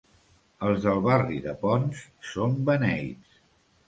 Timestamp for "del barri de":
0.85-1.53